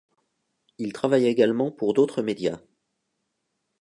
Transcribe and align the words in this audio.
Il 0.79 0.93
travailla 0.93 1.29
également 1.29 1.69
pour 1.71 1.93
d'autres 1.93 2.23
médias. 2.23 2.57